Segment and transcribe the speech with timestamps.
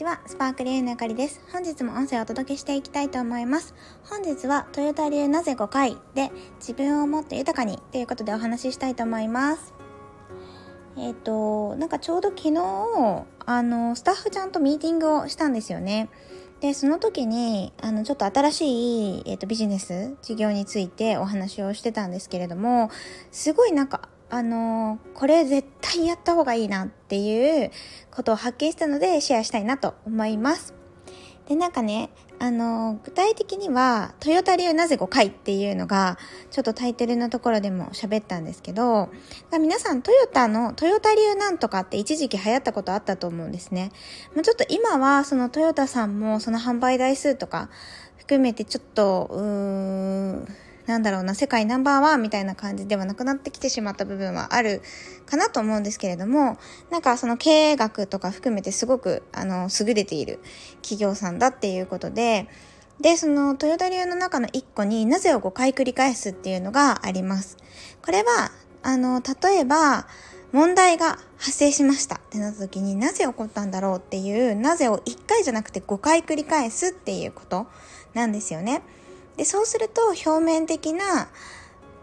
[0.00, 1.42] ちは、スパークリーのあかりです。
[1.52, 3.74] 本日も音声をお届けしていきたいと思います。
[4.04, 9.74] 本日は、トヨタ流なぜ5回で、自分をもっと豊かにということでお話ししたいと思います。
[10.96, 16.08] えっ、ー、と、なんかちょうど昨日、あの、スタッフちゃんとミーティングをしたんですよね。
[16.62, 22.90] で、その時に、あの、ちょっと新しい、えっ、ー、と、ビジネス、事業についてお話をしてたんですけれども、
[23.32, 27.70] すごいなんか、あのこれ絶対やった方がいいなっていう
[28.10, 30.80] ことを発見したのでシェアしたいなと思います。
[31.50, 36.16] で、なんかね、あの具体的には、トヨタ流なぜ5回っていうのが、
[36.52, 39.08] ちょっとタイトルのところでも喋ったんですけど、
[39.50, 43.90] 皆さんトヨタの、トヨタ流なんとかって一時期流行ったことあったと思うんですね。
[44.36, 47.68] まあ、ちょっと今は、そのトヨタさんもその販売台数とか
[48.16, 50.48] 含めてちょっと、うーん、
[50.90, 54.82] なんだろうな、世界ナンバーワンみたいな感じではなくなってきてしまった部分はある
[55.24, 56.58] かなと思うんですけれども、
[56.90, 60.40] なんかその経営学とか含めてすごく、あの、優れている
[60.82, 62.48] 企業さんだっていうことで、
[63.00, 67.56] で、そのトヨタ流の中の一個になぜを5回繰り返すっていうのがあります。
[68.04, 68.50] これは、
[68.82, 70.08] あの、例えば、
[70.52, 77.68] 問題が発生しましたってなった時になぜ起こったんだろうっていう、なぜを1回じゃなくて5回繰り返すっていうこと
[78.14, 78.82] なんですよね。
[79.36, 81.28] で、そうすると表面的な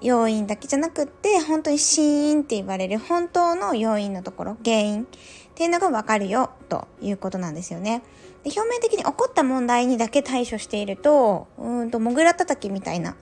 [0.00, 5.06] 要因だけじゃなくって、本当に死因って言われる本当の要因のところ、原因っ
[5.54, 8.02] ていうのがわかるよということなんですよね。
[8.42, 13.16] で表面的に起こった問題にだけ対処していると、うんと、もぐら叩きみたいな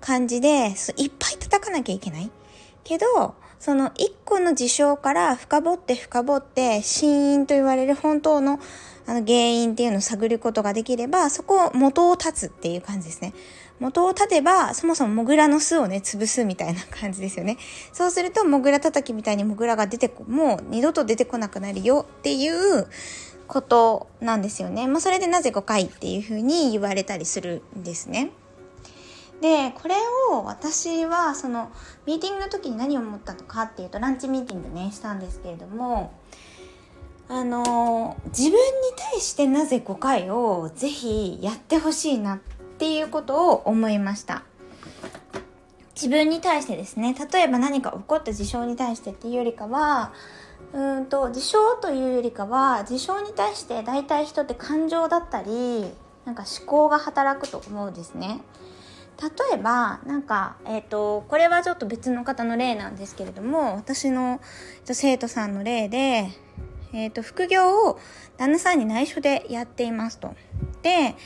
[0.00, 2.30] 感じで、いっぱい叩かなきゃいけない。
[2.82, 8.58] けど、その一個の事象から深掘って深掘って、死因と言われる本当の
[9.06, 13.34] あの原因っていうのを探ることができれば、そこを元を立つっていう感じですね。
[13.80, 17.58] 元を立てば、そもそもモグラの巣をね、潰すみたいな感じですよね。
[17.92, 22.86] そうすると、モグラ叩きみたいにモグラが出てこ、もう二度と出てこなくなるよっていう
[23.46, 24.86] ことなんですよね。
[24.86, 28.30] まあ、それでなぜ5回っていうふうに言われたりするんですね。
[29.40, 29.96] で、これ
[30.30, 31.70] を私は、その、
[32.06, 36.12] ミーティングの時に何を思ったのかっていうと、ランチミーティングね、したんですけれども、
[37.28, 38.56] あの自分に
[39.12, 42.38] 対してなぜ5回をぜひやってほしいなっ
[42.78, 44.42] ていうことを思いました。
[45.94, 50.12] 自分に対してですね例えば何か起こった事象に対してっていうよりかは
[50.72, 55.84] うんと事象というよりかは事象に対して大体人って感情だったり
[56.24, 58.40] なんか思考が働くと思うんですね。
[59.22, 64.40] 例えばなんか、えーと、これはちょっと別の方の例なんですけれども私の
[64.84, 66.30] 生徒さんの例で
[66.94, 67.98] えっ、ー、と、副業を
[68.36, 70.34] 旦那さんに内緒でやっていますと。
[70.82, 71.16] で、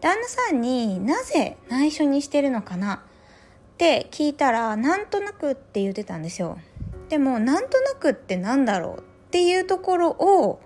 [0.00, 2.98] 旦那さんになぜ内緒にしてるのかなっ
[3.76, 6.58] て聞いたら、なんとなくって言ってたんですよ。
[7.08, 10.60] でも、なんとなくってなんだろうっていうところを、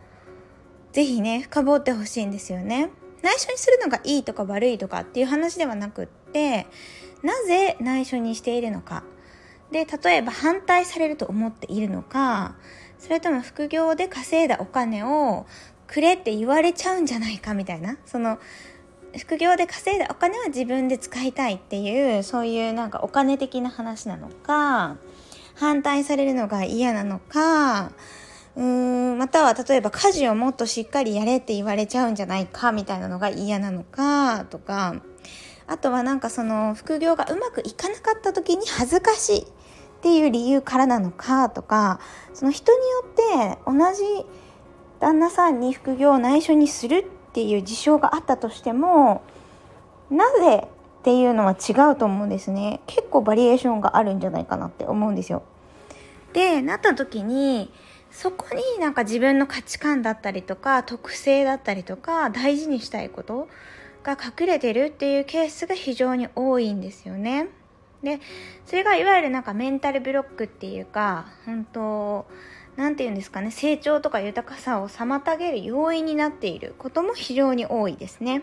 [0.93, 2.91] ぜひね、深掘ってほしいんですよね。
[3.23, 6.67] 内緒にするのがいいとか悪いとかっていう話ではなくって、
[7.23, 9.05] なぜ内緒にしているのか。
[9.71, 12.57] で、例えば反対されると思っているのか、
[13.01, 15.47] それとも副業で稼いだお金を
[15.87, 17.97] くれって言われちゃうんじゃないかみたいな。
[18.07, 18.39] その、
[19.19, 24.99] 副業で稼いだお金は自分で使いたいっていう、そういうなんかお金的な話なのか、
[25.57, 27.93] 反対されるのが嫌なのか、
[28.57, 34.97] うーん、または例えば家事をもっとしっかりやれって言われちゃうんじゃないかみたいなのが嫌なのか、とか、
[35.67, 39.47] あとはなんかその副業がうまくいかなかった時に恥ずかしい。
[40.01, 42.01] っていう理由からなのかとか
[42.33, 44.27] その人によって同じ
[44.99, 49.23] 旦那さんに副業を内緒にするっていう事象があったとしても
[50.11, 50.69] なぜ
[51.01, 55.43] っていうのは違うと思うんですね結構バリエーションがあるんじゃないかなって思うんですよ
[56.33, 57.71] でなった時に
[58.11, 63.49] そこになんか自分の価値観だったりとか特性だったりとか大事にしたいこと
[64.03, 67.49] が隠れてるっていうケースが非常に多いんですよね。
[68.03, 68.21] で、
[68.67, 72.27] それがいわゆるなんかメンタルブロックっていうか、本当
[72.77, 78.43] なんて言うんですかね、成長とか豊かさを妨げる要因になっていることも非常に多いですね。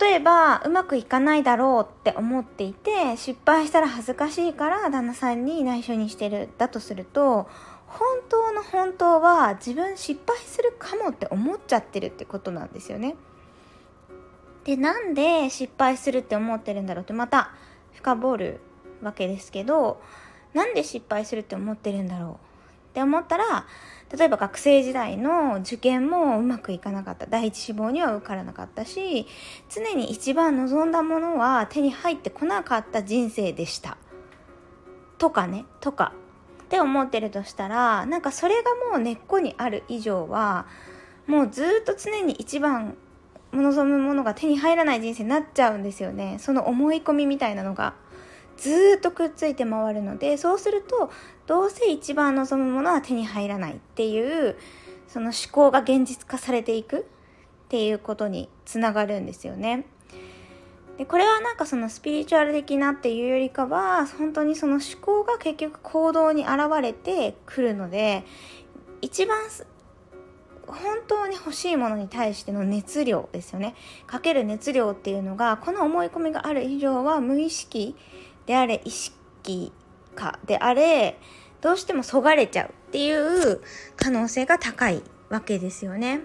[0.00, 7.48] 例えば、うまくいかないだろうって思っていて、失敗したら恥ずかしいから旦那さんに内緒にしてる、だとすると、
[7.86, 13.16] 本当の本当は自分失敗するかもって思っちゃってるってことなんですよね。
[14.64, 17.50] で、なんで失敗するって思ってるんだろうってまた
[17.94, 18.60] 深掘る
[19.02, 20.00] わけですけど
[20.54, 22.30] なんで失敗するって思ってるんだろう？
[22.32, 22.36] っ
[22.92, 23.66] て思ったら
[24.16, 27.26] 例えば学生時代の受験もうまくいかなかった。
[27.26, 29.26] 第一志望には受からなかったし
[29.68, 33.96] 常に一番望んだものは手に入ってこなかった人生でした。
[35.18, 36.12] とかねとか。
[36.64, 40.66] って思ってるとしたらなんかそれがもう根っこにある以上は
[41.26, 42.96] もうずっと常に一番
[43.52, 47.94] 望むものが手に入らない人生になっちゃうんですよねその思い込みみたいなのが
[48.56, 51.10] ずっとくっついて回るのでそうすると
[51.46, 54.56] どうせ一番望むものは手に入らないっていう
[55.08, 57.02] その思考が現実化されていくっ
[57.68, 59.86] ていうことにつながるんですよね。
[60.98, 66.52] でこれはなんかそのスピリチュアル的なっていうよりかは本当にその思考が結局行動に現
[66.82, 68.24] れてくるので
[69.00, 69.38] 一番
[70.66, 73.74] 本当に欲しいものに対しての熱量ですよね
[74.06, 77.96] かける熱量っていうのがこの思い込みがある以上は無意識
[78.46, 79.72] であれ意識
[80.14, 81.18] かであれ
[81.60, 83.60] どうしてもそがれちゃうっていう
[83.96, 86.20] 可能性が高いわけですよね。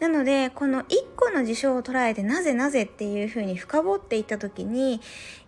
[0.00, 5.00] なので、この一個の事象を捉えてなぜなぜっていうふうに深掘っていった時に、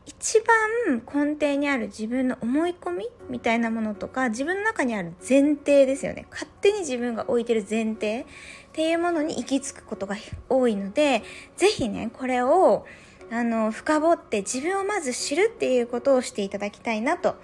[0.07, 6.27] 一番根底にある自分の思い込みみたいなものとか、自分の中にある前提ですよね。
[6.31, 8.25] 勝手に自分が置いてる前提っ
[8.73, 10.17] ていうものに行き着くことが
[10.49, 11.25] 多いので、
[11.57, 12.87] ぜひね、これを、
[13.31, 17.35] あの、深掘って自分をまず知るっていうことをしていただきたいなと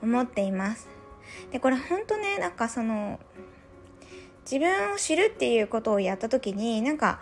[0.00, 0.88] 思っています。
[1.50, 3.18] で、これほんとね、なんかその、
[4.44, 7.20] 自分を知るっていうことをやった時になんか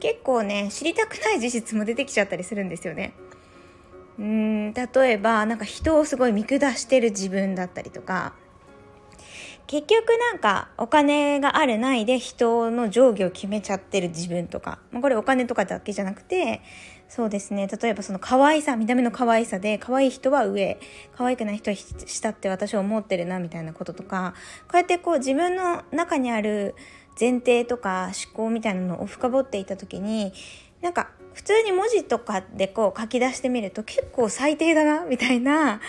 [0.00, 3.14] 結構ね知りたくない事実も出てきちゃったりするんですよね。
[4.18, 8.34] うん例えばなんか人をすごい見下してる自分だったりとか
[9.66, 16.60] 結局なんかお金があるないで人の上下を決めちゃってる自分とか、まあ、これお金とかだけじゃなくて
[17.14, 20.80] そうですね例えばその可愛さ見た目の可愛さで可愛い人は上
[21.16, 26.74] 可愛くない人は下って私は思ってるなみたいなこととかこうやってこう自分の中にある
[27.20, 30.32] 前提とか思考みたいなのを深掘っていた時に
[30.82, 35.80] なんか普通に文字とかでこう書き出してみると結構最低だなみたいな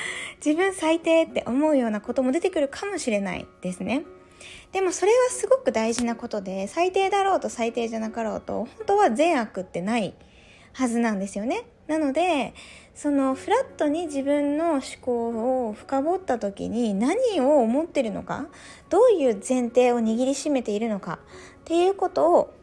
[0.45, 4.03] 自分最低って思うようなことも出てくるかもしれないですね。
[4.73, 10.13] でもそれはすごく大事なことで最低だろうと最低じゃなかろうと本当は善悪ってない
[10.75, 11.63] はずなんですよね。
[11.87, 12.53] なので
[12.95, 18.47] そのフラットに自分の思考を深掘った時に何を思ってるのか
[18.89, 21.19] どういう前提を握りしめているのか
[21.61, 22.53] っていうことを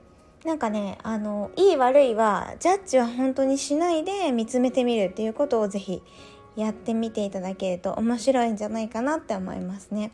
[0.45, 6.03] なんかねあのいい悪いはジャッジは本当にしないで見つめてみるっていうことをぜひ
[6.57, 10.11] やってみていただけると面白いんじゃないかなって思いますね。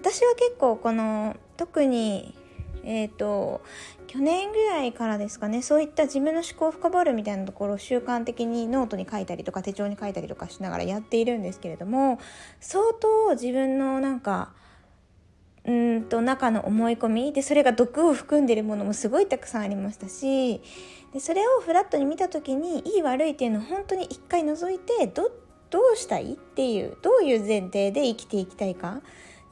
[0.00, 2.36] 私は結構この特に
[2.84, 3.62] えっ、ー、と
[4.06, 12.18] 去年ぐらいからですかねそういった自分の思考を深掘るみたいなところを習慣的にノートに書いたりとか手帳に書いたりとかしながらやっているんですけれども
[12.60, 14.52] 相当自分のなんか
[15.64, 20.60] うんと中の思い込みでそれが毒を含んでるものもすごいたくさんありましたし
[21.12, 25.30] でそれをフラットに見た時にいい悪いっていうのを本当に一回除いてど
[25.70, 29.00] どうしたいっていうどういう前提で生きていきたいかっ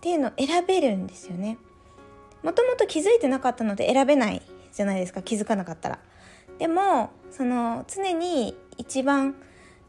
[0.01, 1.57] ていうのを選べるんですよね。
[2.43, 4.43] もともと気づいてなかったので選べない
[4.73, 5.99] じゃないですか気づかなかったら。
[6.59, 9.35] でもその常に一番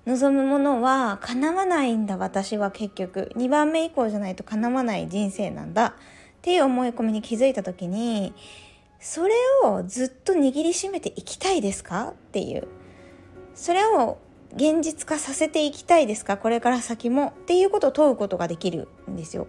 [0.05, 3.31] 望むものは叶わないんだ私は結局。
[3.35, 5.87] 2番目以降じゃないと叶わない人生なんだ。
[5.87, 5.93] っ
[6.41, 8.33] ていう思い込みに気づいた時に
[8.99, 9.33] それ
[9.63, 12.09] をずっと握りしめていきたいですか？
[12.09, 12.67] っていう。
[13.53, 14.17] それを
[14.55, 16.37] 現実化させていきたいですか？
[16.37, 17.27] これから先も。
[17.27, 19.47] っていうことを問うことができるんですよ。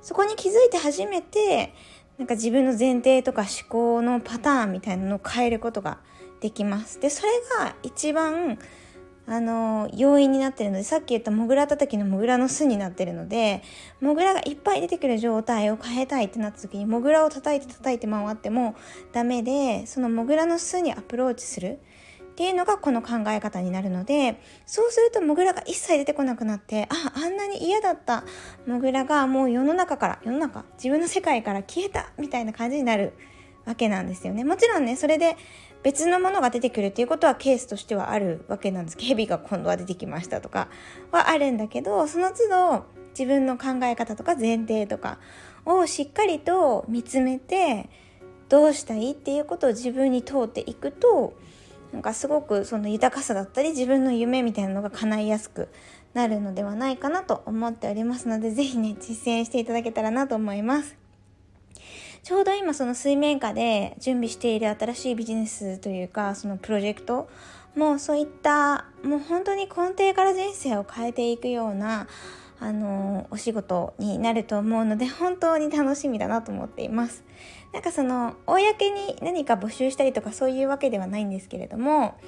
[0.00, 1.74] そこに気づいて初めて
[2.20, 5.96] なんか自分の前提とか思考のパターンみたいなのを変えることが
[6.42, 7.00] できます。
[7.00, 8.58] でそれが一番
[9.26, 13.62] あの要因になってるのでさっき言ったモグラ叩きのモグラの巣になってるので
[14.02, 18.74] モグラがいっぱい出てくる状態を変えたいってなった時にモグラを叩いて叩いて回っても
[19.12, 21.78] ダメでそのモグラの巣にアプローチする。
[22.40, 28.24] っていうのがこの考え方になるのでそうするとモグラが一切出てこなくなってああんなに嫌だった
[28.66, 33.12] モグラがもう世の中から世の中自分の世界から消えたみたいな感じになる
[33.66, 34.44] わけなんですよね。
[34.44, 35.36] もちろんねそれで
[35.82, 38.96] 別のものが出てくるっていうことはケースとしてはあるわけなんです。
[38.96, 40.68] けど蛇が今度は出てきましたとか
[41.12, 45.18] はあるんだけどその都度自分の考え方とか前提とか
[45.66, 47.90] をしっかりと見つめて
[48.48, 51.34] どうしたいっていうことを自分に問うていくと
[51.92, 55.68] なんかすごくその豊かさだったり自分の夢みたいなのが叶いやすく
[56.14, 60.96] なるのではないかなと思っておりますので是非ね実践していただけたらなと思います。
[62.22, 67.30] ちょうど今その水面下で準備している新しいビジネスというかそのプロジェクト
[67.74, 72.08] もうそういったもう本当に根底から人生を変えていくような
[72.58, 77.24] あのお仕事になると思うので本当に楽しみだなと思っています
[77.72, 82.18] なんかその公に何か募集したりとかそういうわけではないんですけれども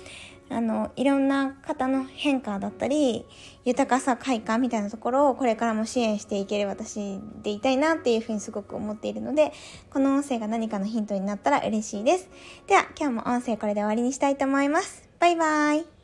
[0.53, 3.25] あの、いろんな方の変化だったり、
[3.65, 9.53] 豊かさ、快感みたいなところをこれからも支援していける私でいたいなっていうふうにすごく思っているので、
[9.91, 12.29] この音声が何かのヒントになったら嬉しいです。
[12.67, 15.09] では、今日も音声これで終わりにしたいと思います。
[15.19, 16.02] バイバイ。